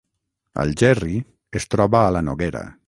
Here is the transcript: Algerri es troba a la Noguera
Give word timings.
Algerri 0.63 1.19
es 1.61 1.71
troba 1.75 2.05
a 2.07 2.11
la 2.19 2.27
Noguera 2.31 2.69